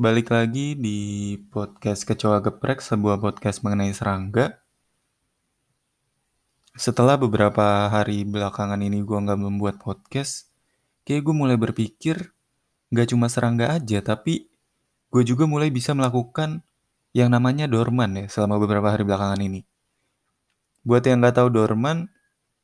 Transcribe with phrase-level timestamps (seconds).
[0.00, 4.56] Balik lagi di podcast Kecoa Geprek, sebuah podcast mengenai serangga.
[6.72, 10.48] Setelah beberapa hari belakangan ini gue nggak membuat podcast,
[11.04, 12.32] kayak gue mulai berpikir
[12.88, 14.48] nggak cuma serangga aja, tapi
[15.12, 16.64] gue juga mulai bisa melakukan
[17.12, 19.68] yang namanya dorman ya selama beberapa hari belakangan ini.
[20.80, 22.08] Buat yang nggak tahu dorman,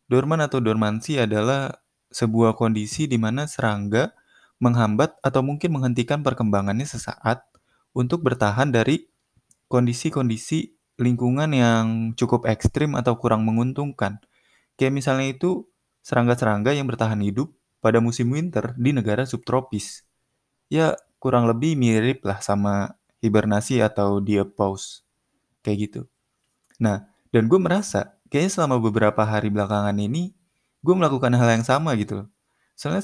[0.09, 1.68] dorman atau dormansi adalah
[2.09, 4.16] sebuah kondisi di mana serangga
[4.59, 7.45] menghambat atau mungkin menghentikan perkembangannya sesaat
[7.93, 9.08] untuk bertahan dari
[9.68, 11.86] kondisi-kondisi lingkungan yang
[12.17, 14.21] cukup ekstrim atau kurang menguntungkan.
[14.80, 15.68] Kayak misalnya itu
[16.00, 17.53] serangga-serangga yang bertahan hidup
[17.85, 20.04] pada musim winter di negara subtropis.
[20.72, 25.04] Ya, kurang lebih mirip lah sama hibernasi atau diapause.
[25.61, 26.00] Kayak gitu.
[26.80, 30.32] Nah, dan gue merasa kayaknya selama beberapa hari belakangan ini
[30.80, 32.28] gue melakukan hal yang sama gitu loh.
[32.78, 33.02] Soalnya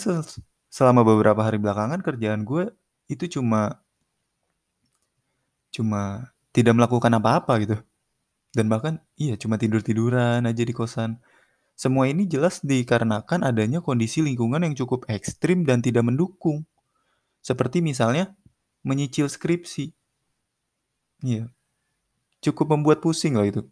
[0.72, 2.72] selama beberapa hari belakangan kerjaan gue
[3.12, 3.84] itu cuma
[5.68, 7.76] cuma tidak melakukan apa-apa gitu.
[8.56, 11.20] Dan bahkan iya cuma tidur-tiduran aja di kosan.
[11.76, 16.64] Semua ini jelas dikarenakan adanya kondisi lingkungan yang cukup ekstrim dan tidak mendukung.
[17.44, 18.32] Seperti misalnya
[18.84, 19.92] menyicil skripsi.
[21.24, 21.52] Iya.
[22.44, 23.62] Cukup membuat pusing loh itu.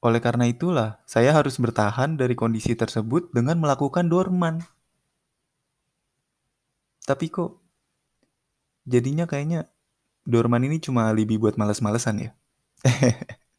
[0.00, 4.64] Oleh karena itulah, saya harus bertahan dari kondisi tersebut dengan melakukan dorman.
[7.04, 7.60] Tapi kok
[8.88, 9.68] jadinya kayaknya
[10.24, 12.30] dorman ini cuma alibi buat males-malesan ya.